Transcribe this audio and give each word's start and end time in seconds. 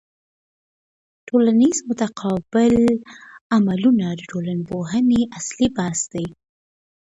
ټولنیز 1.27 1.77
متقابل 1.89 2.75
عملونه 3.55 4.07
د 4.13 4.21
ټولنپوهني 4.31 5.21
اصلي 5.39 5.67
بحث 5.77 6.01
دی. 6.13 6.27